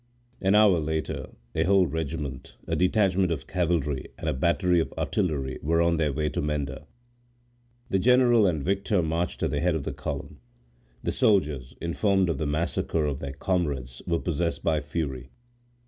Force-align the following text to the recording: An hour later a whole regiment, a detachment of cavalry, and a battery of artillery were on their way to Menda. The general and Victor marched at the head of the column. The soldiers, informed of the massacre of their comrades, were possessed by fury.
An 0.41 0.55
hour 0.55 0.79
later 0.79 1.29
a 1.53 1.61
whole 1.65 1.85
regiment, 1.85 2.57
a 2.65 2.75
detachment 2.75 3.31
of 3.31 3.45
cavalry, 3.45 4.07
and 4.17 4.27
a 4.27 4.33
battery 4.33 4.79
of 4.79 4.91
artillery 4.97 5.59
were 5.61 5.79
on 5.79 5.97
their 5.97 6.11
way 6.11 6.27
to 6.29 6.41
Menda. 6.41 6.87
The 7.91 7.99
general 7.99 8.47
and 8.47 8.63
Victor 8.63 9.03
marched 9.03 9.43
at 9.43 9.51
the 9.51 9.59
head 9.59 9.75
of 9.75 9.83
the 9.83 9.93
column. 9.93 10.39
The 11.03 11.11
soldiers, 11.11 11.75
informed 11.79 12.29
of 12.29 12.39
the 12.39 12.47
massacre 12.47 13.05
of 13.05 13.19
their 13.19 13.33
comrades, 13.33 14.01
were 14.07 14.17
possessed 14.17 14.63
by 14.63 14.79
fury. 14.79 15.29